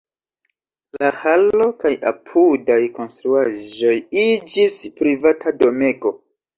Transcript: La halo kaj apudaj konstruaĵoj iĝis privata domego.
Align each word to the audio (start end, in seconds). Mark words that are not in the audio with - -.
La 0.99 1.11
halo 1.25 1.67
kaj 1.83 1.91
apudaj 2.13 2.79
konstruaĵoj 2.97 3.95
iĝis 4.27 4.83
privata 5.01 5.59
domego. 5.65 6.19